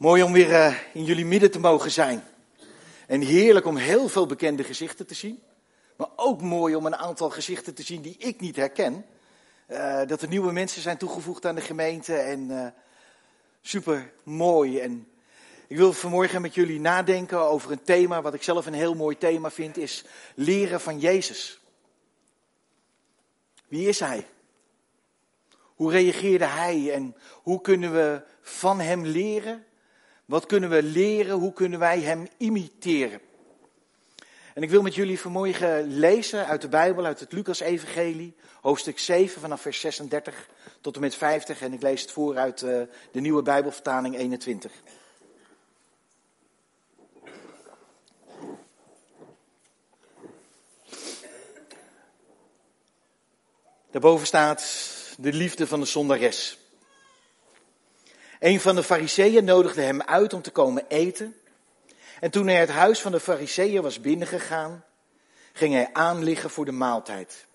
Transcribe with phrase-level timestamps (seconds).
[0.00, 2.24] Mooi om weer uh, in jullie midden te mogen zijn.
[3.06, 5.42] En heerlijk om heel veel bekende gezichten te zien.
[5.96, 9.06] Maar ook mooi om een aantal gezichten te zien die ik niet herken.
[9.68, 12.14] Uh, dat er nieuwe mensen zijn toegevoegd aan de gemeente.
[12.14, 12.66] En uh,
[13.60, 14.78] super mooi.
[14.78, 15.08] En
[15.66, 18.22] ik wil vanmorgen met jullie nadenken over een thema.
[18.22, 19.76] Wat ik zelf een heel mooi thema vind.
[19.76, 20.04] Is
[20.34, 21.60] leren van Jezus.
[23.68, 24.26] Wie is hij?
[25.74, 29.64] Hoe reageerde hij en hoe kunnen we van hem leren?
[30.30, 31.36] Wat kunnen we leren?
[31.36, 33.20] Hoe kunnen wij hem imiteren?
[34.54, 39.40] En ik wil met jullie vanmorgen lezen uit de Bijbel, uit het Lucas-evangelie, hoofdstuk 7
[39.40, 40.48] vanaf vers 36
[40.80, 41.60] tot en met 50.
[41.60, 44.72] En ik lees het voor uit uh, de nieuwe Bijbelvertaling 21.
[53.90, 56.58] Daarboven staat de liefde van de zondares.
[58.40, 61.40] Een van de fariseeën nodigde hem uit om te komen eten.
[62.20, 64.84] En toen hij het huis van de fariseeën was binnengegaan,
[65.52, 67.46] ging hij aanliggen voor de maaltijd.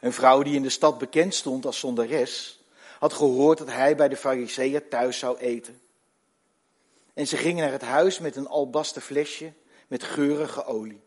[0.00, 2.60] Een vrouw die in de stad bekend stond als zondares,
[2.98, 5.80] had gehoord dat hij bij de fariseeën thuis zou eten.
[7.14, 9.52] En ze ging naar het huis met een albasten flesje
[9.88, 11.00] met geurige olie.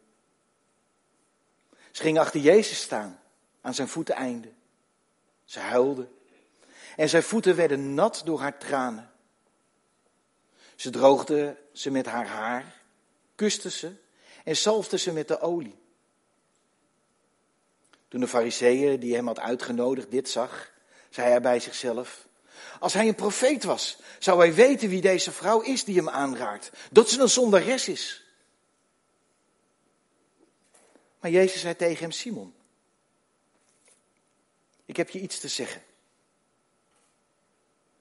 [1.91, 3.19] Ze ging achter Jezus staan,
[3.61, 4.51] aan zijn voeteneinde.
[5.45, 6.07] Ze huilde
[6.95, 9.11] en zijn voeten werden nat door haar tranen.
[10.75, 12.81] Ze droogde ze met haar haar,
[13.35, 13.93] kuste ze
[14.43, 15.75] en zalfde ze met de olie.
[18.07, 20.71] Toen de fariseeën die hem had uitgenodigd dit zag,
[21.09, 22.27] zei hij bij zichzelf,
[22.79, 26.71] als hij een profeet was, zou hij weten wie deze vrouw is die hem aanraakt,
[26.91, 28.23] dat ze een zondares is.
[31.19, 32.53] Maar Jezus zei tegen hem, Simon,
[34.85, 35.83] ik heb je iets te zeggen.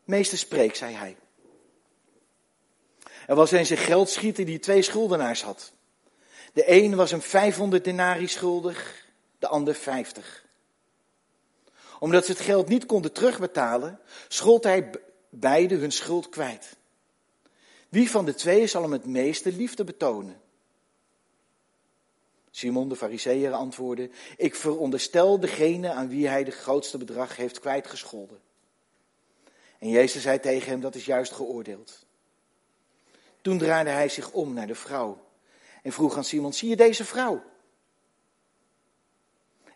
[0.04, 1.16] Meester, spreek, zei hij.
[3.26, 5.72] Er was eens een geldschieter die twee schuldenaars had.
[6.52, 9.06] De een was hem 500 denari schuldig,
[9.38, 10.44] de ander 50.
[11.98, 14.90] Omdat ze het geld niet konden terugbetalen, schold hij
[15.28, 16.76] beide hun schuld kwijt.
[17.88, 20.40] Wie van de twee zal hem het meeste liefde betonen?
[22.50, 28.40] Simon de Fariseer antwoordde, ik veronderstel degene aan wie hij de grootste bedrag heeft kwijtgescholden.
[29.84, 32.06] En Jezus zei tegen hem, dat is juist geoordeeld.
[33.40, 35.26] Toen draaide hij zich om naar de vrouw
[35.82, 37.42] en vroeg aan Simon, zie je deze vrouw?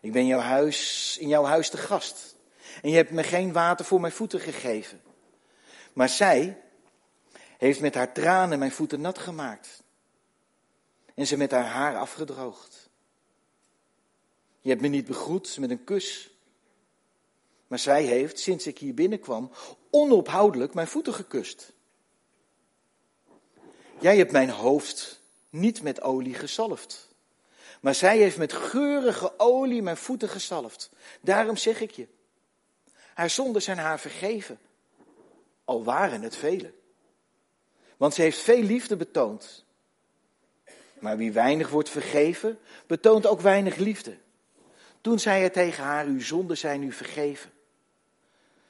[0.01, 2.35] Ik ben jouw huis, in jouw huis te gast
[2.81, 5.01] en je hebt me geen water voor mijn voeten gegeven.
[5.93, 6.61] Maar zij
[7.57, 9.83] heeft met haar tranen mijn voeten nat gemaakt
[11.15, 12.89] en ze met haar haar afgedroogd.
[14.61, 16.29] Je hebt me niet begroet met een kus,
[17.67, 19.51] maar zij heeft, sinds ik hier binnenkwam,
[19.89, 21.71] onophoudelijk mijn voeten gekust.
[23.99, 27.07] Jij hebt mijn hoofd niet met olie gezalfd.
[27.81, 30.89] Maar zij heeft met geurige olie mijn voeten gezalfd.
[31.21, 32.07] Daarom zeg ik je.
[33.13, 34.59] Haar zonden zijn haar vergeven.
[35.65, 36.73] Al waren het vele.
[37.97, 39.65] Want ze heeft veel liefde betoond.
[40.99, 44.17] Maar wie weinig wordt vergeven, betoont ook weinig liefde.
[45.01, 47.51] Toen zei hij tegen haar, uw zonden zijn u vergeven.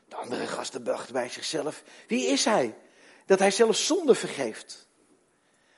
[0.09, 2.75] De andere gasten dachten bij zichzelf, wie is hij?
[3.25, 4.87] Dat hij zelfs zonde vergeeft.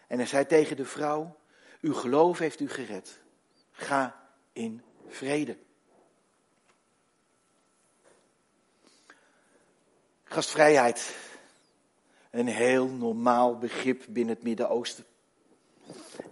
[0.08, 1.38] En hij zei tegen de vrouw,
[1.81, 3.19] uw geloof heeft u gered.
[3.72, 5.58] Ga in vrede.
[10.24, 11.16] Gastvrijheid.
[12.30, 15.06] Een heel normaal begrip binnen het Midden-Oosten.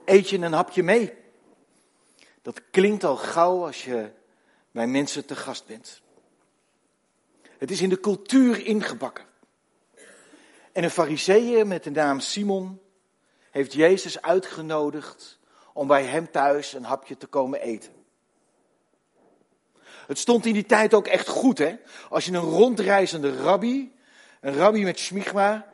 [0.06, 1.14] Eet je een hapje mee?
[2.42, 4.12] Dat klinkt al gauw als je
[4.72, 6.02] bij mensen te gast bent.
[7.60, 9.26] Het is in de cultuur ingebakken.
[10.72, 12.82] En een fariseeër met de naam Simon
[13.52, 15.40] heeft Jezus uitgenodigd
[15.74, 17.92] om bij hem thuis een hapje te komen eten.
[20.08, 21.76] Het stond in die tijd ook echt goed, hè?
[22.10, 23.96] Als je een rondreizende rabbi,
[24.42, 25.72] een rabbi met smigma,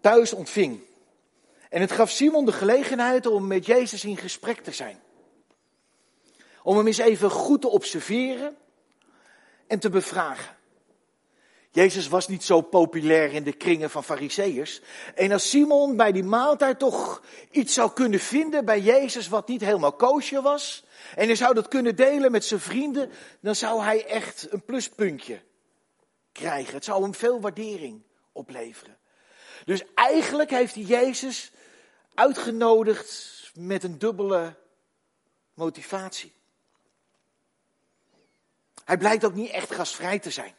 [0.00, 0.80] thuis ontving.
[1.68, 5.00] En het gaf Simon de gelegenheid om met Jezus in gesprek te zijn.
[6.62, 8.56] Om hem eens even goed te observeren
[9.66, 10.60] en te bevragen.
[11.74, 14.80] Jezus was niet zo populair in de kringen van fariseeërs.
[15.14, 19.60] En als Simon bij die maaltijd toch iets zou kunnen vinden bij Jezus wat niet
[19.60, 20.84] helemaal koosje was,
[21.14, 23.10] en hij zou dat kunnen delen met zijn vrienden,
[23.40, 25.42] dan zou hij echt een pluspuntje
[26.32, 26.74] krijgen.
[26.74, 28.02] Het zou hem veel waardering
[28.32, 28.98] opleveren.
[29.64, 31.52] Dus eigenlijk heeft hij Jezus
[32.14, 34.54] uitgenodigd met een dubbele
[35.54, 36.32] motivatie.
[38.84, 40.54] Hij blijkt ook niet echt gastvrij te zijn.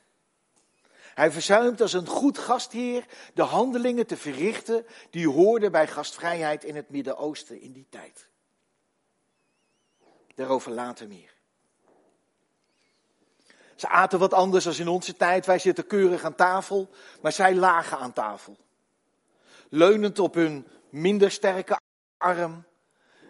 [1.13, 6.75] Hij verzuimt als een goed gastheer de handelingen te verrichten die hoorden bij gastvrijheid in
[6.75, 8.27] het Midden-Oosten in die tijd.
[10.35, 11.33] Daarover later meer.
[13.75, 15.45] Ze aten wat anders dan in onze tijd.
[15.45, 16.89] Wij zitten keurig aan tafel,
[17.21, 18.57] maar zij lagen aan tafel.
[19.69, 21.79] Leunend op hun minder sterke
[22.17, 22.65] arm,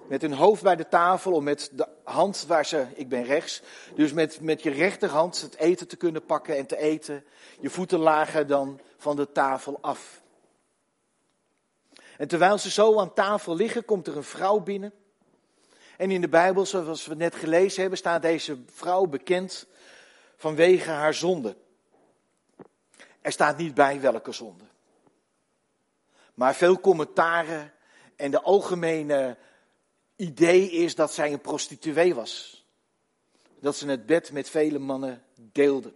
[0.08, 3.62] met hun hoofd bij de tafel om met de hand waar ze, ik ben rechts,
[3.96, 7.24] dus met, met je rechterhand het eten te kunnen pakken en te eten.
[7.60, 10.22] Je voeten lagen dan van de tafel af.
[12.18, 14.94] En terwijl ze zo aan tafel liggen, komt er een vrouw binnen.
[15.98, 19.68] En in de Bijbel, zoals we net gelezen hebben, staat deze vrouw bekend
[20.36, 21.56] vanwege haar zonde.
[23.22, 24.64] Er staat niet bij welke zonde.
[26.34, 27.74] Maar veel commentaren
[28.16, 29.38] en de algemene
[30.24, 32.66] idee is dat zij een prostituee was.
[33.60, 35.94] Dat ze het bed met vele mannen deelde.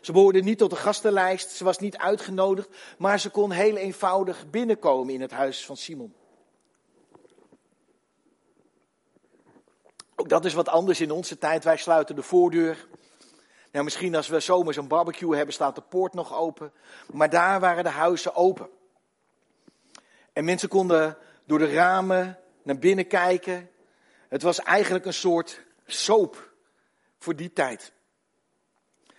[0.00, 4.50] Ze behoorde niet tot de gastenlijst, ze was niet uitgenodigd, maar ze kon heel eenvoudig
[4.50, 6.14] binnenkomen in het huis van Simon.
[10.16, 11.64] Ook dat is wat anders in onze tijd.
[11.64, 12.86] Wij sluiten de voordeur.
[13.72, 16.72] Nou, misschien als we zomers een barbecue hebben, staat de poort nog open.
[17.12, 18.68] Maar daar waren de huizen open.
[20.32, 21.16] En mensen konden
[21.46, 23.70] door de ramen naar binnen kijken.
[24.28, 26.52] Het was eigenlijk een soort soap
[27.18, 27.92] voor die tijd.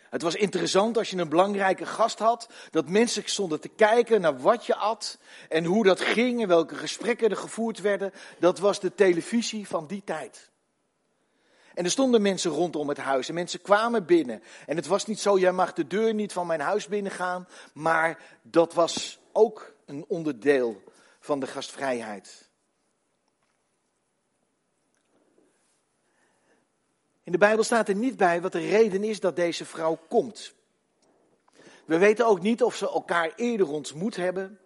[0.10, 4.40] Het was interessant als je een belangrijke gast had, dat mensen stonden te kijken naar
[4.40, 5.18] wat je at
[5.50, 8.12] en hoe dat ging en welke gesprekken er gevoerd werden.
[8.40, 10.50] Dat was de televisie van die tijd.
[11.74, 14.44] En er stonden mensen rondom het huis en mensen kwamen binnen.
[14.66, 18.20] En het was niet zo, jij mag de deur niet van mijn huis binnengaan, maar
[18.42, 20.82] dat was ook een onderdeel
[21.26, 22.50] van de gastvrijheid.
[27.24, 30.54] In de Bijbel staat er niet bij wat de reden is dat deze vrouw komt.
[31.86, 34.60] We weten ook niet of ze elkaar eerder ontmoet hebben.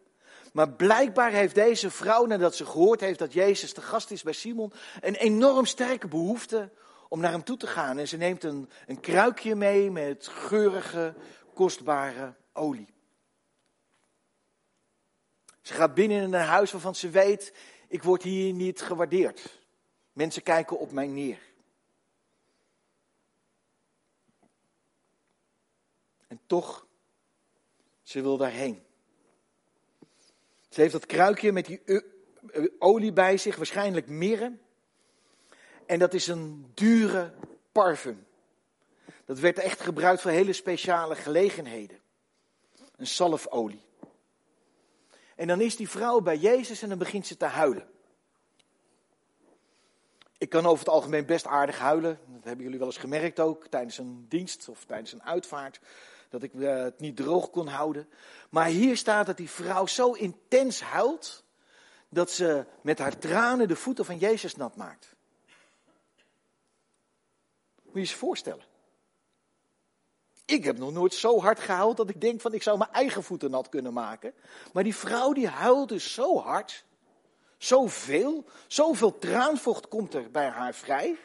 [0.54, 4.34] Maar blijkbaar heeft deze vrouw, nadat ze gehoord heeft dat Jezus de gast is bij
[4.34, 6.70] Simon, een enorm sterke behoefte
[7.10, 7.98] om naar hem toe te gaan.
[7.98, 11.14] En ze neemt een, een kruikje mee met geurige,
[11.54, 12.99] kostbare olie.
[15.69, 17.54] Ze gaat binnen in een huis waarvan ze weet,
[17.88, 19.60] ik word hier niet gewaardeerd.
[20.13, 21.39] Mensen kijken op mij neer.
[26.27, 26.88] En toch,
[28.01, 28.83] ze wil daarheen.
[30.69, 31.81] Ze heeft dat kruikje met die
[32.80, 34.57] olie bij zich, waarschijnlijk mirre.
[35.86, 37.33] En dat is een dure
[37.72, 38.27] parfum.
[39.25, 42.00] Dat werd echt gebruikt voor hele speciale gelegenheden.
[42.95, 43.88] Een zalfolie.
[45.39, 47.88] En dan is die vrouw bij Jezus en dan begint ze te huilen.
[50.38, 52.19] Ik kan over het algemeen best aardig huilen.
[52.27, 55.80] Dat hebben jullie wel eens gemerkt ook tijdens een dienst of tijdens een uitvaart.
[56.30, 58.09] Dat ik eh, het niet droog kon houden.
[58.50, 61.44] Maar hier staat dat die vrouw zo intens huilt.
[62.09, 65.15] Dat ze met haar tranen de voeten van Jezus nat maakt.
[67.83, 68.63] Moet je je voorstellen.
[70.50, 73.24] Ik heb nog nooit zo hard gehuild dat ik denk van ik zou mijn eigen
[73.24, 74.34] voeten nat kunnen maken.
[74.74, 76.86] Maar die vrouw die huilde dus zo hard,
[77.57, 81.18] zoveel, zoveel traanvocht komt er bij haar vrij,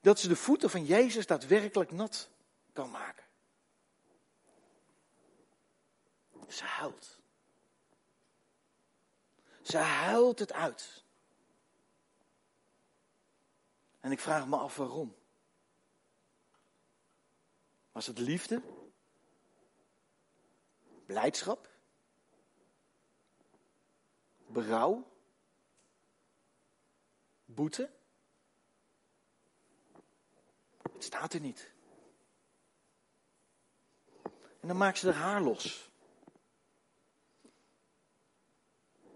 [0.00, 2.28] dat ze de voeten van Jezus daadwerkelijk nat
[2.72, 3.24] kan maken.
[6.48, 7.18] Ze huilt.
[9.62, 11.04] Ze huilt het uit.
[14.00, 15.14] En ik vraag me af waarom.
[17.92, 18.62] Was het liefde?
[21.06, 21.68] Blijdschap?
[24.46, 25.10] Berouw?
[27.44, 27.90] Boete?
[30.92, 31.72] Het staat er niet.
[34.60, 35.90] En dan maakt ze er haar los.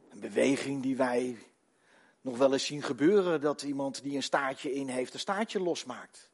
[0.08, 1.38] Een beweging die wij
[2.20, 6.30] nog wel eens zien gebeuren, dat iemand die een staartje in heeft, een staartje losmaakt.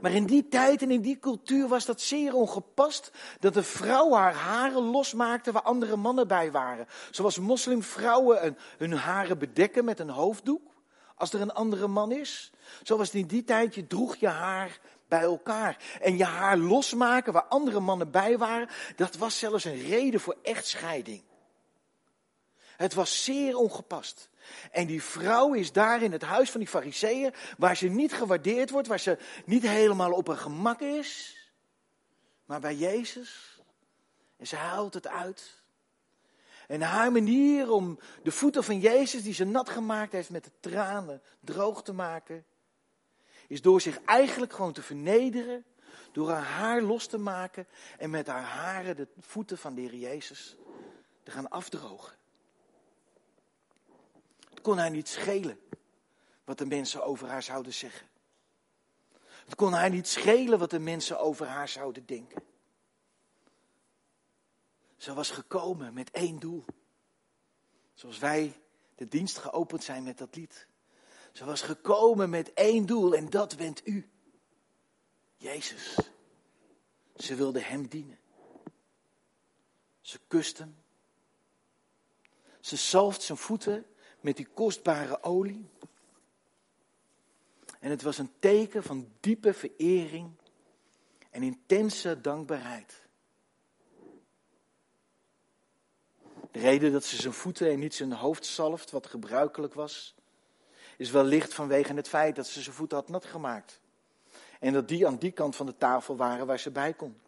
[0.00, 3.10] Maar in die tijd en in die cultuur was dat zeer ongepast.
[3.40, 6.86] Dat de vrouw haar haren losmaakte waar andere mannen bij waren.
[7.10, 10.72] Zoals moslimvrouwen hun haren bedekken met een hoofddoek.
[11.16, 12.52] Als er een andere man is.
[12.82, 15.76] Zoals in die tijd, je droeg je haar bij elkaar.
[16.00, 18.68] En je haar losmaken waar andere mannen bij waren.
[18.96, 21.22] Dat was zelfs een reden voor echtscheiding.
[22.76, 24.28] Het was zeer ongepast.
[24.70, 28.70] En die vrouw is daar in het huis van die fariseeën, waar ze niet gewaardeerd
[28.70, 31.36] wordt, waar ze niet helemaal op haar gemak is.
[32.44, 33.60] Maar bij Jezus.
[34.36, 35.62] En ze haalt het uit.
[36.68, 40.50] En haar manier om de voeten van Jezus, die ze nat gemaakt heeft met de
[40.60, 42.44] tranen, droog te maken,
[43.48, 45.64] is door zich eigenlijk gewoon te vernederen,
[46.12, 47.66] door haar haar los te maken
[47.98, 50.56] en met haar haren de voeten van de Heer Jezus
[51.22, 52.16] te gaan afdrogen.
[54.64, 55.60] Kon haar niet schelen
[56.44, 58.08] wat de mensen over haar zouden zeggen.
[59.20, 62.42] Het kon haar niet schelen wat de mensen over haar zouden denken.
[64.96, 66.64] Ze was gekomen met één doel.
[67.94, 68.60] Zoals wij
[68.94, 70.66] de dienst geopend zijn met dat lied.
[71.32, 74.10] Ze was gekomen met één doel en dat bent u.
[75.36, 75.98] Jezus.
[77.16, 78.18] Ze wilde hem dienen.
[80.00, 80.76] Ze kust hem.
[82.60, 83.86] Ze zalft zijn voeten
[84.24, 85.68] met die kostbare olie.
[87.80, 90.30] En het was een teken van diepe verering
[91.30, 93.02] en intense dankbaarheid.
[96.50, 100.14] De reden dat ze zijn voeten en niet zijn hoofd zalft, wat gebruikelijk was,
[100.96, 103.80] is wellicht vanwege het feit dat ze zijn voeten had nat gemaakt.
[104.60, 107.20] En dat die aan die kant van de tafel waren waar ze bij kon.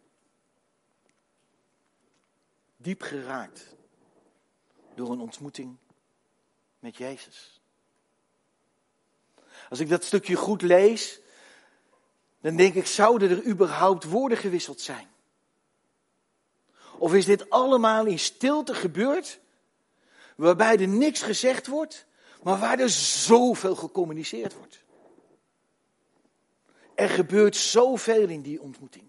[2.77, 3.75] Diep geraakt
[4.95, 5.77] door een ontmoeting
[6.79, 7.61] met Jezus.
[9.69, 11.19] Als ik dat stukje goed lees,
[12.41, 15.07] dan denk ik, zouden er überhaupt woorden gewisseld zijn?
[16.97, 19.39] Of is dit allemaal in stilte gebeurd,
[20.35, 22.05] waarbij er niks gezegd wordt,
[22.43, 24.85] maar waar er zoveel gecommuniceerd wordt?
[26.95, 29.05] Er gebeurt zoveel in die ontmoeting.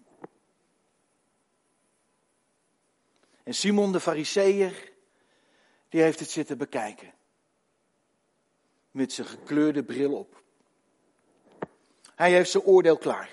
[3.43, 4.91] En Simon de Fariseer,
[5.89, 7.13] die heeft het zitten bekijken.
[8.91, 10.41] Met zijn gekleurde bril op.
[12.15, 13.29] Hij heeft zijn oordeel klaar.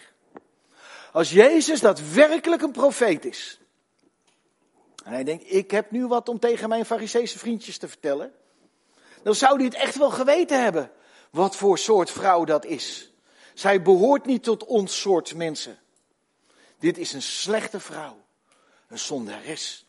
[1.12, 3.60] Als Jezus daadwerkelijk een profeet is.
[5.04, 8.32] En hij denkt, ik heb nu wat om tegen mijn Fariseese vriendjes te vertellen.
[9.22, 10.90] Dan zou hij het echt wel geweten hebben.
[11.30, 13.12] Wat voor soort vrouw dat is.
[13.54, 15.78] Zij behoort niet tot ons soort mensen.
[16.78, 18.24] Dit is een slechte vrouw.
[18.88, 19.86] Een zondares.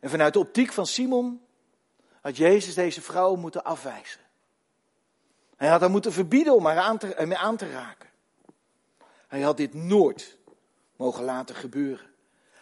[0.00, 1.45] En vanuit de optiek van Simon
[2.26, 4.20] had Jezus deze vrouw moeten afwijzen.
[5.56, 8.08] Hij had haar moeten verbieden om haar aan te, aan te raken.
[9.28, 10.36] Hij had dit nooit
[10.96, 12.14] mogen laten gebeuren.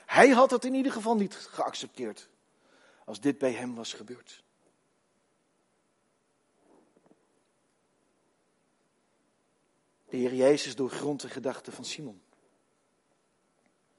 [0.07, 2.29] Hij had het in ieder geval niet geaccepteerd
[3.05, 4.43] als dit bij hem was gebeurd.
[10.09, 12.23] De Heer Jezus doorgrondt de gedachten van Simon.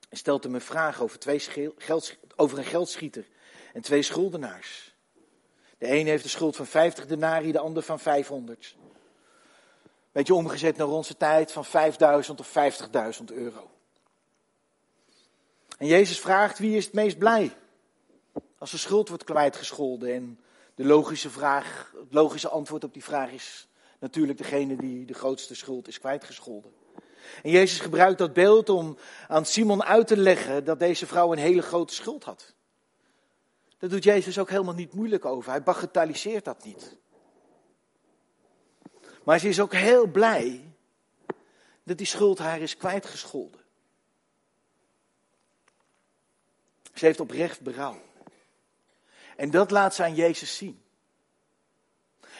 [0.09, 1.39] Hij stelt hem een vraag over, twee
[1.77, 3.27] geld, over een geldschieter
[3.73, 4.94] en twee schuldenaars.
[5.77, 8.75] De een heeft een schuld van 50 denari, de ander van 500.
[10.11, 12.53] Beetje omgezet naar onze tijd van 5000 of
[13.19, 13.69] 50.000 euro.
[15.77, 17.55] En Jezus vraagt wie is het meest blij
[18.57, 20.13] als de schuld wordt kwijtgescholden.
[20.13, 20.39] En
[20.75, 23.67] de logische, vraag, het logische antwoord op die vraag is
[23.99, 26.71] natuurlijk degene die de grootste schuld is kwijtgescholden.
[27.43, 31.37] En Jezus gebruikt dat beeld om aan Simon uit te leggen dat deze vrouw een
[31.37, 32.54] hele grote schuld had.
[33.77, 35.51] Daar doet Jezus ook helemaal niet moeilijk over.
[35.51, 36.95] Hij bagatelliseert dat niet.
[39.23, 40.73] Maar ze is ook heel blij
[41.83, 43.61] dat die schuld haar is kwijtgescholden.
[46.93, 48.01] Ze heeft oprecht berouw.
[49.35, 50.83] En dat laat ze aan Jezus zien.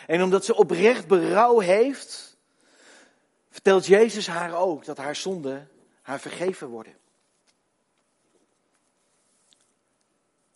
[0.08, 2.38] En omdat ze oprecht berouw heeft,
[3.50, 5.70] vertelt Jezus haar ook dat haar zonden
[6.02, 6.98] haar vergeven worden.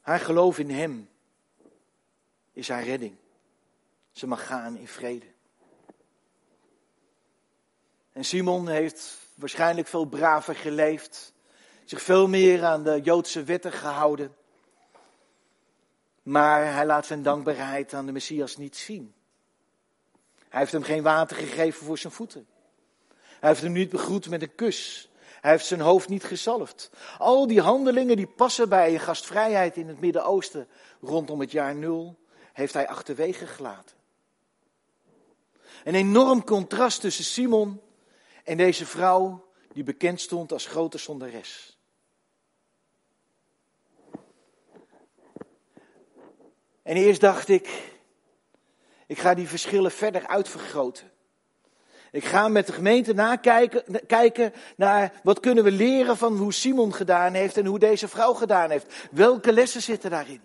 [0.09, 1.09] Haar geloof in Hem
[2.51, 3.15] is haar redding.
[4.11, 5.25] Ze mag gaan in vrede.
[8.11, 11.33] En Simon heeft waarschijnlijk veel braver geleefd,
[11.85, 14.35] zich veel meer aan de Joodse wetten gehouden.
[16.23, 19.13] Maar hij laat zijn dankbaarheid aan de Messias niet zien.
[20.49, 22.47] Hij heeft hem geen water gegeven voor zijn voeten.
[23.39, 25.09] Hij heeft hem niet begroet met een kus.
[25.41, 26.89] Hij heeft zijn hoofd niet gezalfd.
[27.17, 30.67] Al die handelingen die passen bij een gastvrijheid in het Midden-Oosten
[31.01, 32.19] rondom het jaar nul,
[32.53, 33.95] heeft hij achterwege gelaten.
[35.83, 37.81] Een enorm contrast tussen Simon
[38.43, 41.77] en deze vrouw die bekend stond als grote zondares.
[46.83, 47.97] En eerst dacht ik,
[49.07, 51.11] ik ga die verschillen verder uitvergroten.
[52.11, 56.93] Ik ga met de gemeente nakijken kijken naar wat kunnen we leren van hoe Simon
[56.93, 58.93] gedaan heeft en hoe deze vrouw gedaan heeft.
[59.11, 60.41] Welke lessen zitten daarin?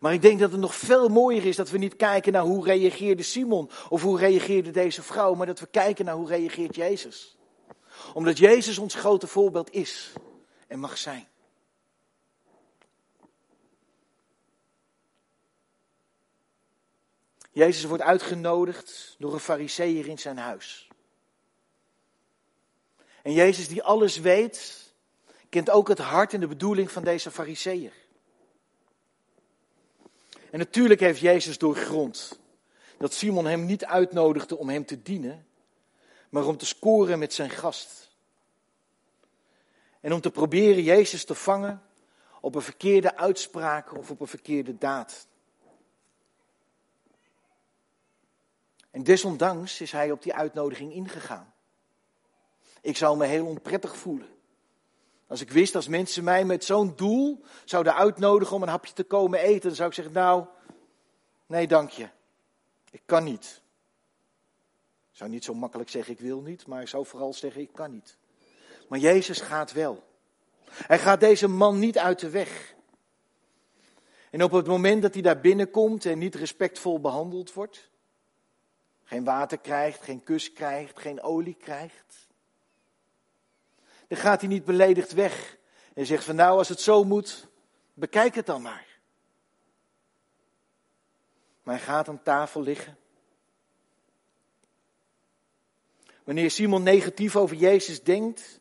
[0.00, 2.64] Maar ik denk dat het nog veel mooier is dat we niet kijken naar hoe
[2.64, 7.36] reageerde Simon of hoe reageerde deze vrouw, maar dat we kijken naar hoe reageert Jezus.
[8.14, 10.12] Omdat Jezus ons grote voorbeeld is
[10.68, 11.26] en mag zijn.
[17.52, 20.88] Jezus wordt uitgenodigd door een fariseer in zijn huis.
[23.22, 24.92] En Jezus die alles weet,
[25.48, 27.92] kent ook het hart en de bedoeling van deze fariseer.
[30.50, 32.40] En natuurlijk heeft Jezus doorgrond
[32.98, 35.46] dat Simon hem niet uitnodigde om hem te dienen,
[36.28, 38.10] maar om te scoren met zijn gast.
[40.00, 41.82] En om te proberen Jezus te vangen
[42.40, 45.26] op een verkeerde uitspraak of op een verkeerde daad.
[48.92, 51.54] En desondanks is hij op die uitnodiging ingegaan.
[52.80, 54.28] Ik zou me heel onprettig voelen.
[55.26, 59.04] Als ik wist, als mensen mij met zo'n doel zouden uitnodigen om een hapje te
[59.04, 60.44] komen eten, dan zou ik zeggen, nou,
[61.46, 62.08] nee dank je.
[62.90, 63.62] Ik kan niet.
[65.10, 67.72] Ik zou niet zo makkelijk zeggen, ik wil niet, maar ik zou vooral zeggen, ik
[67.72, 68.16] kan niet.
[68.88, 70.02] Maar Jezus gaat wel.
[70.70, 72.74] Hij gaat deze man niet uit de weg.
[74.30, 77.90] En op het moment dat hij daar binnenkomt en niet respectvol behandeld wordt,
[79.12, 82.28] geen water krijgt, geen kus krijgt, geen olie krijgt,
[84.08, 85.56] dan gaat hij niet beledigd weg
[85.94, 87.48] en zegt van nou als het zo moet,
[87.94, 88.86] bekijk het dan maar.
[91.62, 92.96] Maar hij gaat aan tafel liggen.
[96.24, 98.60] Wanneer Simon negatief over Jezus denkt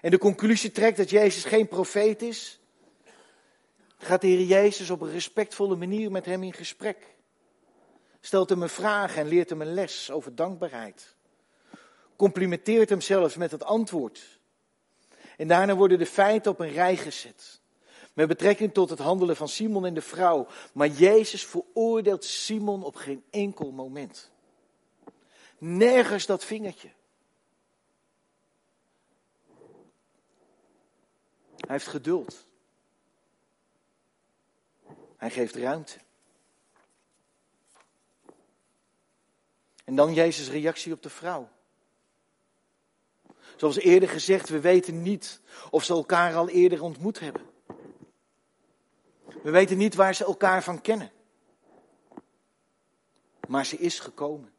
[0.00, 2.60] en de conclusie trekt dat Jezus geen profeet is,
[3.98, 7.15] gaat de Heer Jezus op een respectvolle manier met hem in gesprek.
[8.26, 11.14] Stelt hem een vraag en leert hem een les over dankbaarheid.
[12.16, 14.40] Complimenteert hem zelfs met het antwoord.
[15.36, 17.60] En daarna worden de feiten op een rij gezet.
[18.12, 20.46] Met betrekking tot het handelen van Simon en de vrouw.
[20.72, 24.30] Maar Jezus veroordeelt Simon op geen enkel moment.
[25.58, 26.90] Nergens dat vingertje.
[31.56, 32.46] Hij heeft geduld.
[35.16, 36.04] Hij geeft ruimte.
[39.86, 41.48] En dan Jezus' reactie op de vrouw.
[43.56, 45.40] Zoals eerder gezegd, we weten niet
[45.70, 47.46] of ze elkaar al eerder ontmoet hebben.
[49.42, 51.12] We weten niet waar ze elkaar van kennen.
[53.48, 54.52] Maar ze is gekomen.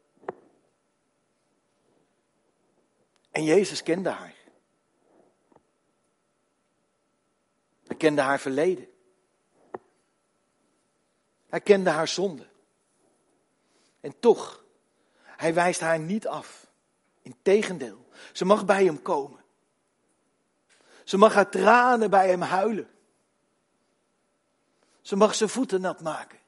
[3.30, 4.34] En Jezus kende haar.
[7.86, 8.88] Hij kende haar verleden.
[11.46, 12.46] Hij kende haar zonde.
[14.00, 14.66] En toch,
[15.38, 16.66] hij wijst haar niet af.
[17.22, 19.44] Integendeel, ze mag bij hem komen.
[21.04, 22.90] Ze mag haar tranen bij hem huilen.
[25.00, 26.38] Ze mag zijn voeten nat maken.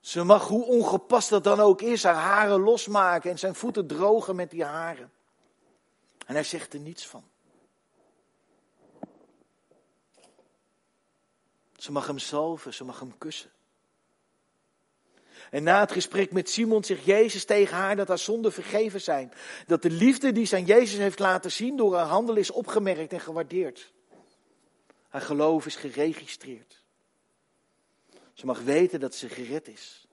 [0.00, 4.36] Ze mag, hoe ongepast dat dan ook is, haar haren losmaken en zijn voeten drogen
[4.36, 5.12] met die haren.
[6.26, 7.24] En hij zegt er niets van.
[11.76, 13.50] Ze mag hem zalven, ze mag hem kussen.
[15.52, 19.32] En na het gesprek met Simon zegt Jezus tegen haar dat haar zonden vergeven zijn.
[19.66, 23.12] Dat de liefde die ze aan Jezus heeft laten zien door haar handel is opgemerkt
[23.12, 23.92] en gewaardeerd.
[25.08, 26.82] Haar geloof is geregistreerd.
[28.32, 30.06] Ze mag weten dat ze gered is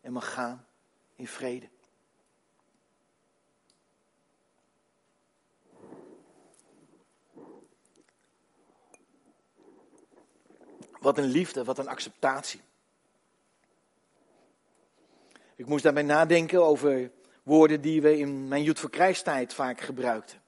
[0.00, 0.66] en mag gaan
[1.16, 1.68] in vrede.
[11.00, 12.60] Wat een liefde, wat een acceptatie.
[15.56, 17.10] Ik moest daarbij nadenken over
[17.42, 20.42] woorden die we in mijn Joet voor Krijgstijd vaak gebruikten.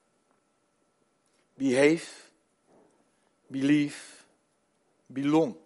[1.54, 2.06] Behave,
[3.46, 4.02] believe,
[5.06, 5.56] belong.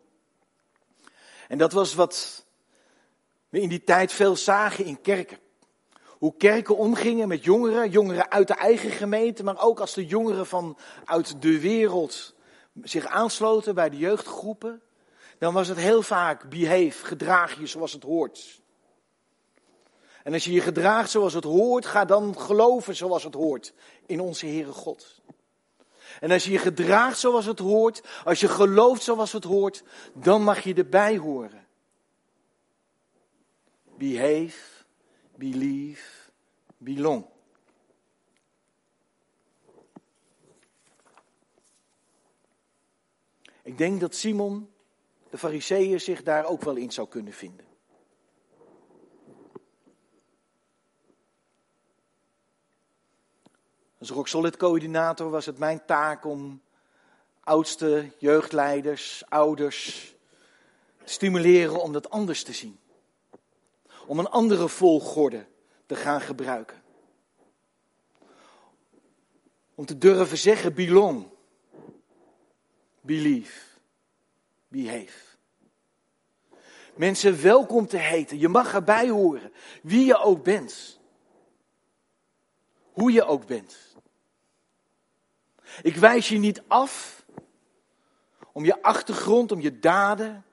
[1.48, 2.44] En dat was wat
[3.48, 5.38] we in die tijd veel zagen in kerken.
[6.07, 10.46] Hoe kerken omgingen met jongeren, jongeren uit de eigen gemeente, maar ook als de jongeren
[10.46, 12.35] van uit de wereld
[12.83, 14.83] zich aansloten bij de jeugdgroepen,
[15.38, 18.60] dan was het heel vaak behave, gedraag je zoals het hoort.
[20.31, 23.73] En als je je gedraagt zoals het hoort, ga dan geloven zoals het hoort
[24.07, 25.21] in onze Heere God.
[26.21, 30.43] En als je je gedraagt zoals het hoort, als je gelooft zoals het hoort, dan
[30.43, 31.66] mag je erbij horen.
[33.99, 34.85] Behave,
[35.37, 36.31] believe,
[36.77, 37.27] belong.
[43.62, 44.71] Ik denk dat Simon,
[45.31, 47.70] de fariseeën, zich daar ook wel in zou kunnen vinden.
[54.01, 56.63] Als Rock Solid coördinator was het mijn taak om
[57.41, 60.15] oudste jeugdleiders, ouders
[61.05, 62.79] te stimuleren om dat anders te zien.
[64.07, 65.47] Om een andere volgorde
[65.87, 66.83] te gaan gebruiken.
[69.75, 71.29] Om te durven zeggen belong,
[73.01, 73.61] believe,
[74.69, 75.29] behave.
[76.95, 78.39] Mensen welkom te heten.
[78.39, 79.53] Je mag erbij horen.
[79.83, 81.01] Wie je ook bent.
[82.93, 83.89] Hoe je ook bent.
[85.83, 87.25] Ik wijs je niet af
[88.53, 90.45] om je achtergrond, om je daden.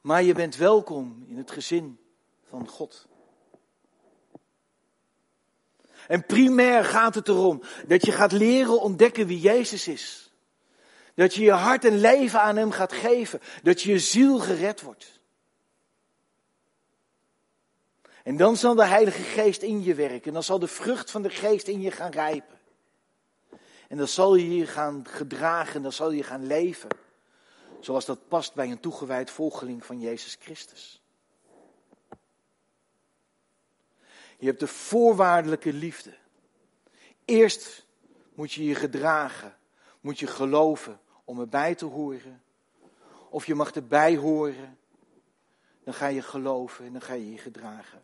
[0.00, 1.98] Maar je bent welkom in het gezin
[2.48, 3.06] van God.
[6.06, 10.32] En primair gaat het erom dat je gaat leren ontdekken wie Jezus is.
[11.14, 13.40] Dat je je hart en leven aan Hem gaat geven.
[13.62, 15.20] Dat je je ziel gered wordt.
[18.22, 20.26] En dan zal de Heilige Geest in je werken.
[20.26, 22.55] En dan zal de vrucht van de Geest in je gaan rijpen.
[23.88, 26.88] En dan zal je je gaan gedragen, dan zal je gaan leven.
[27.80, 31.02] Zoals dat past bij een toegewijd volgeling van Jezus Christus.
[34.38, 36.14] Je hebt de voorwaardelijke liefde.
[37.24, 37.86] Eerst
[38.34, 39.56] moet je je gedragen,
[40.00, 42.42] moet je geloven om erbij te horen.
[43.30, 44.78] Of je mag erbij horen,
[45.84, 48.02] dan ga je geloven en dan ga je je gedragen.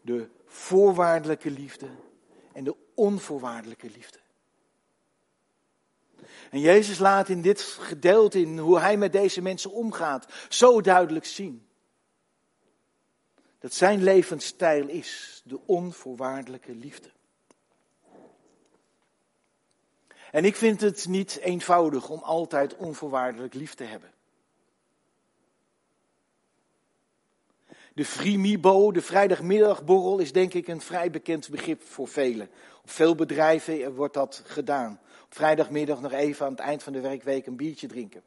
[0.00, 1.88] De voorwaardelijke liefde
[2.52, 4.18] en de onvoorwaardelijke liefde.
[6.50, 11.24] En Jezus laat in dit gedeelte, in hoe hij met deze mensen omgaat, zo duidelijk
[11.24, 11.66] zien.
[13.58, 17.10] Dat zijn levensstijl is de onvoorwaardelijke liefde.
[20.30, 24.12] En ik vind het niet eenvoudig om altijd onvoorwaardelijk lief te hebben.
[27.94, 32.50] De frimibo, de vrijdagmiddagborrel, is denk ik een vrij bekend begrip voor velen.
[32.82, 35.00] Op veel bedrijven wordt dat gedaan.
[35.28, 38.22] Vrijdagmiddag nog even aan het eind van de werkweek een biertje drinken.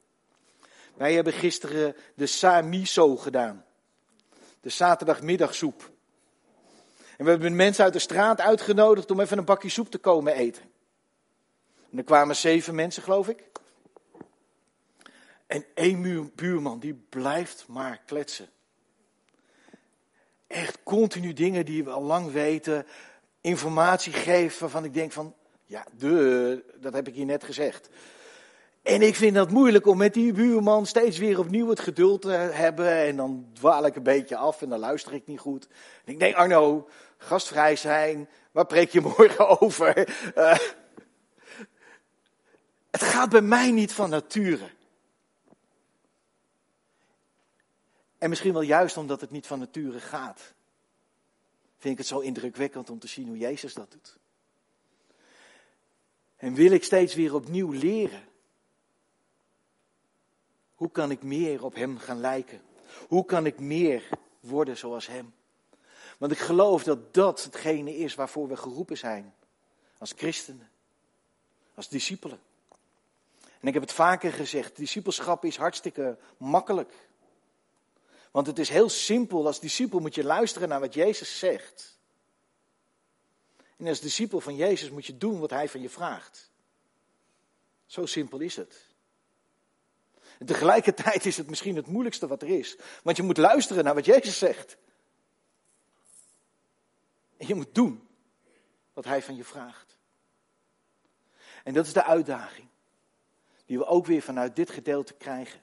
[0.94, 3.66] Wij hebben gisteren de samiso gedaan.
[4.62, 5.92] De zaterdagmiddagsoep.
[7.18, 10.34] En we hebben mensen uit de straat uitgenodigd om even een bakje soep te komen
[10.34, 10.64] eten.
[11.92, 13.44] En er kwamen zeven mensen, geloof ik.
[15.48, 18.50] En één buurman, die blijft maar kletsen.
[20.48, 22.86] Echt continu dingen die we al lang weten,
[23.42, 25.36] informatie geven waarvan ik denk van,
[25.72, 27.90] ja, de, dat heb ik hier net gezegd.
[28.82, 32.30] En ik vind dat moeilijk om met die buurman steeds weer opnieuw het geduld te
[32.30, 33.06] hebben.
[33.06, 35.68] En dan dwaal ik een beetje af en dan luister ik niet goed.
[36.06, 40.08] En ik denk, Arno, gastvrij zijn, waar preek je morgen over?
[40.38, 40.58] Uh,
[42.92, 44.70] het gaat bij mij niet van nature.
[48.18, 50.54] En misschien wel juist omdat het niet van nature gaat.
[51.78, 54.20] Vind ik het zo indrukwekkend om te zien hoe Jezus dat doet.
[56.42, 58.24] En wil ik steeds weer opnieuw leren.
[60.76, 62.62] Hoe kan ik meer op Hem gaan lijken?
[63.08, 65.34] Hoe kan ik meer worden zoals Hem?
[66.18, 69.34] Want ik geloof dat dat hetgene is waarvoor we geroepen zijn.
[69.98, 70.70] Als christenen.
[71.74, 72.40] Als discipelen.
[73.60, 76.94] En ik heb het vaker gezegd, discipelschap is hartstikke makkelijk.
[78.32, 82.00] Want het is heel simpel, als discipel moet je luisteren naar wat Jezus zegt.
[83.82, 86.52] En als discipel van Jezus moet je doen wat Hij van je vraagt.
[87.86, 88.88] Zo simpel is het.
[90.40, 92.78] En tegelijkertijd is het misschien het moeilijkste wat er is.
[93.04, 94.78] Want je moet luisteren naar wat Jezus zegt.
[97.38, 98.08] En je moet doen
[98.94, 99.98] wat Hij van je vraagt.
[101.64, 102.68] En dat is de uitdaging
[103.66, 105.62] die we ook weer vanuit dit gedeelte krijgen.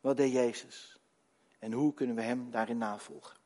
[0.00, 0.98] Wat deed Jezus?
[1.58, 3.37] En hoe kunnen we Hem daarin navolgen?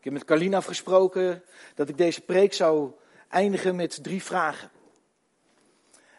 [0.00, 1.42] Ik heb met Carlina afgesproken
[1.74, 2.92] dat ik deze preek zou
[3.28, 4.70] eindigen met drie vragen.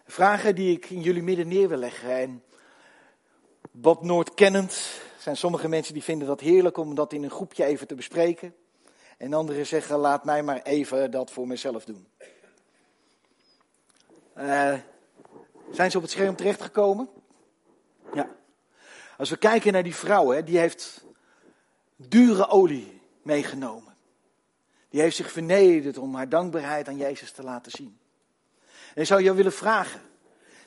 [0.06, 2.10] Vragen die ik in jullie midden neer wil leggen.
[2.10, 2.44] En
[3.72, 7.64] Bob Noord kennend zijn sommige mensen die vinden dat heerlijk om dat in een groepje
[7.64, 8.56] even te bespreken.
[9.18, 12.08] En anderen zeggen, laat mij maar even dat voor mezelf doen.
[14.38, 14.74] Uh,
[15.72, 17.10] zijn ze op het scherm terechtgekomen?
[18.14, 18.30] Ja.
[19.18, 21.06] Als we kijken naar die vrouw, hè, die heeft
[21.96, 23.96] dure olie meegenomen.
[24.90, 28.00] Die heeft zich vernederd om haar dankbaarheid aan Jezus te laten zien.
[28.94, 30.02] En ik zou jou willen vragen.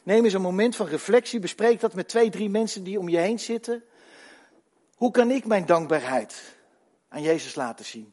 [0.03, 1.41] Neem eens een moment van reflectie.
[1.41, 3.85] Bespreek dat met twee, drie mensen die om je heen zitten.
[4.95, 6.43] Hoe kan ik mijn dankbaarheid
[7.09, 8.13] aan Jezus laten zien?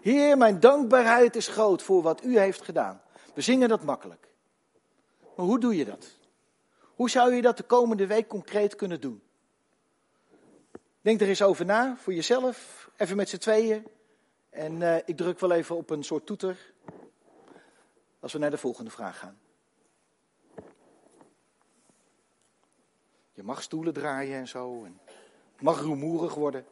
[0.00, 3.02] Heer, mijn dankbaarheid is groot voor wat u heeft gedaan.
[3.34, 4.28] We zingen dat makkelijk.
[5.36, 6.06] Maar hoe doe je dat?
[6.94, 9.22] Hoe zou je dat de komende week concreet kunnen doen?
[11.00, 13.86] Denk er eens over na, voor jezelf, even met z'n tweeën.
[14.50, 16.72] En uh, ik druk wel even op een soort toeter
[18.20, 19.38] als we naar de volgende vraag gaan.
[23.32, 24.84] Je mag stoelen draaien en zo.
[24.84, 25.00] En
[25.52, 26.64] het mag rumoerig worden.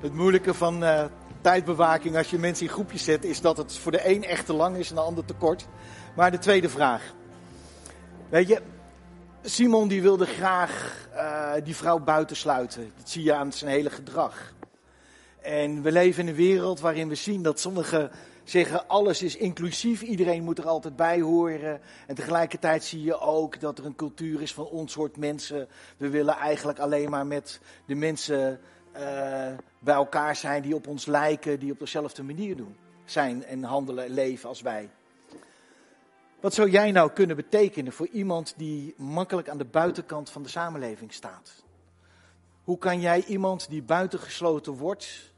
[0.00, 1.04] Het moeilijke van uh,
[1.40, 4.52] tijdbewaking als je mensen in groepjes zet, is dat het voor de een echt te
[4.52, 5.66] lang is en de ander te kort.
[6.16, 7.14] Maar de tweede vraag.
[8.28, 8.62] Weet je,
[9.42, 12.92] Simon die wilde graag uh, die vrouw buitensluiten.
[12.96, 14.54] Dat zie je aan zijn hele gedrag.
[15.42, 18.10] En we leven in een wereld waarin we zien dat sommigen
[18.44, 21.80] zeggen alles is inclusief, iedereen moet er altijd bij horen.
[22.06, 25.68] En tegelijkertijd zie je ook dat er een cultuur is van ons soort mensen.
[25.96, 28.60] We willen eigenlijk alleen maar met de mensen
[28.96, 29.00] uh,
[29.78, 32.76] bij elkaar zijn die op ons lijken, die op dezelfde manier doen.
[33.04, 34.90] Zijn en handelen en leven als wij.
[36.40, 40.48] Wat zou jij nou kunnen betekenen voor iemand die makkelijk aan de buitenkant van de
[40.48, 41.64] samenleving staat?
[42.64, 45.32] Hoe kan jij iemand die buitengesloten wordt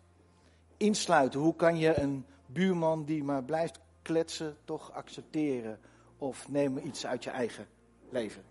[0.77, 1.41] insluiten?
[1.41, 5.79] Hoe kan je een buurman die maar blijft kletsen toch accepteren?
[6.19, 7.67] Of neem iets uit je eigen
[8.11, 8.50] leven?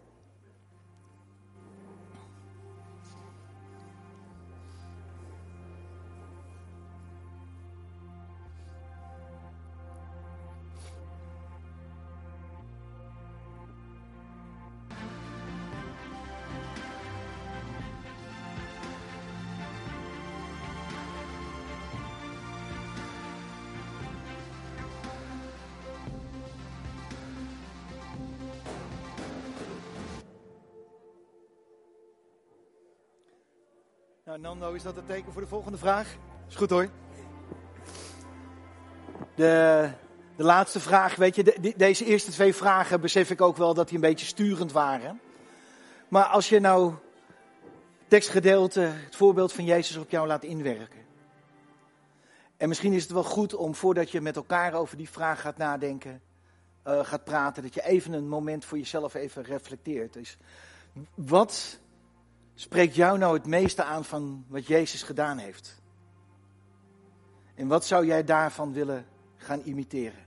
[34.41, 36.15] Nando, is dat het teken voor de volgende vraag?
[36.47, 36.89] Is goed hoor.
[39.35, 39.89] De,
[40.35, 43.87] de laatste vraag, weet je, de, deze eerste twee vragen besef ik ook wel dat
[43.87, 45.19] die een beetje sturend waren.
[46.07, 46.93] Maar als je nou
[48.07, 51.05] tekstgedeelte, het voorbeeld van Jezus op jou laat inwerken.
[52.57, 55.57] En misschien is het wel goed om voordat je met elkaar over die vraag gaat
[55.57, 56.21] nadenken,
[56.87, 60.13] uh, gaat praten, dat je even een moment voor jezelf even reflecteert.
[60.13, 60.37] Dus
[61.15, 61.79] wat
[62.59, 65.81] spreekt jou nou het meeste aan van wat Jezus gedaan heeft?
[67.55, 70.25] En wat zou jij daarvan willen gaan imiteren?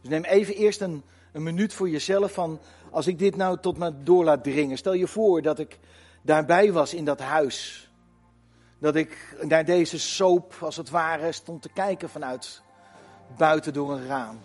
[0.00, 3.78] Dus neem even eerst een, een minuut voor jezelf van, als ik dit nou tot
[3.78, 4.76] me door laat dringen.
[4.76, 5.78] Stel je voor dat ik
[6.22, 7.90] daarbij was in dat huis.
[8.78, 12.62] Dat ik naar deze soap, als het ware, stond te kijken vanuit
[13.36, 14.38] buiten door een raam.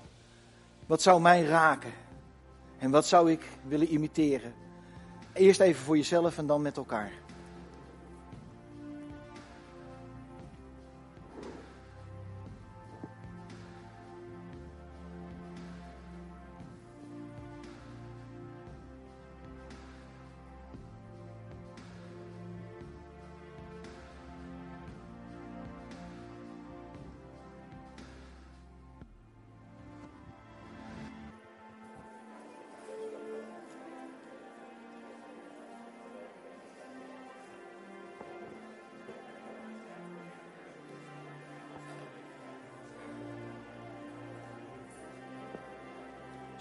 [0.86, 1.93] Wat zou mij raken?
[2.80, 4.62] En wat zou ik willen imiteren?
[5.34, 7.12] Eerst even voor jezelf en dan met elkaar.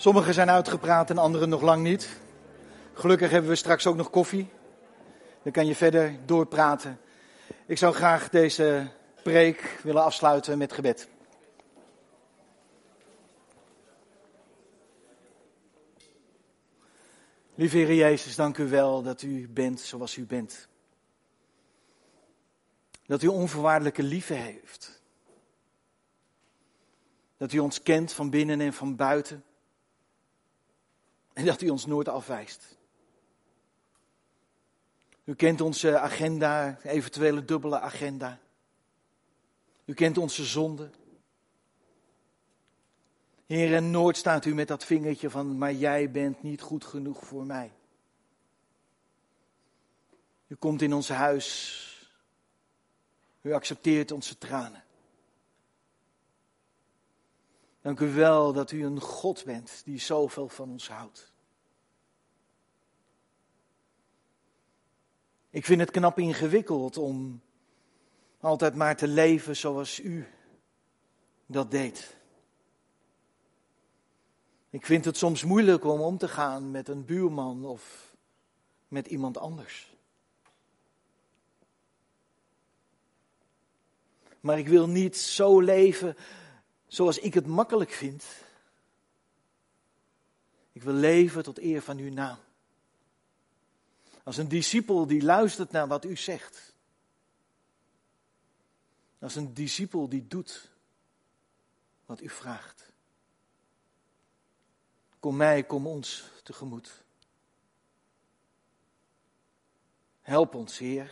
[0.02, 2.20] Sommigen zijn uitgepraat en anderen nog lang niet.
[2.92, 4.48] Gelukkig hebben we straks ook nog koffie.
[5.42, 7.00] Dan kan je verder doorpraten.
[7.66, 8.90] Ik zou graag deze
[9.22, 11.08] preek willen afsluiten met gebed.
[17.54, 20.68] Lieve Heer Jezus, dank u wel dat u bent zoals u bent.
[23.06, 25.02] Dat u onvoorwaardelijke liefde heeft.
[27.36, 29.44] Dat u ons kent van binnen en van buiten.
[31.32, 32.76] En dat u ons nooit afwijst.
[35.24, 38.38] U kent onze agenda, eventuele dubbele agenda.
[39.84, 40.90] U kent onze zonde.
[43.46, 47.26] Heer, en nooit staat u met dat vingertje van, maar jij bent niet goed genoeg
[47.26, 47.72] voor mij.
[50.46, 51.78] U komt in ons huis.
[53.40, 54.84] U accepteert onze tranen.
[57.82, 61.32] Dank u wel dat u een God bent die zoveel van ons houdt.
[65.50, 67.42] Ik vind het knap ingewikkeld om
[68.40, 70.26] altijd maar te leven zoals u
[71.46, 72.16] dat deed.
[74.70, 78.14] Ik vind het soms moeilijk om om te gaan met een buurman of
[78.88, 79.96] met iemand anders.
[84.40, 86.16] Maar ik wil niet zo leven
[86.92, 88.24] zoals ik het makkelijk vind.
[90.72, 92.38] Ik wil leven tot eer van uw naam.
[94.22, 96.74] Als een discipel die luistert naar wat u zegt.
[99.18, 100.70] Als een discipel die doet
[102.04, 102.92] wat u vraagt.
[105.20, 107.04] Kom mij, kom ons tegemoet.
[110.20, 111.10] Help ons, Heer.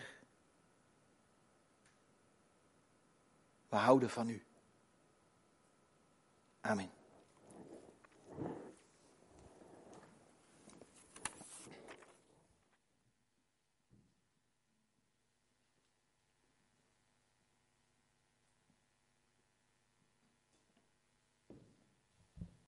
[3.68, 4.44] We houden van u.
[6.62, 6.99] Amén.